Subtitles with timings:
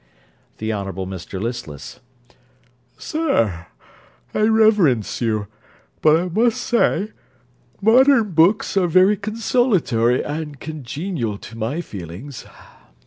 [0.57, 1.99] THE HONOURABLE MR LISTLESS
[2.97, 3.67] Sir,
[4.33, 5.45] I reverence you.
[6.01, 7.11] But I must say,
[7.83, 12.47] modern books are very consolatory and congenial to my feelings.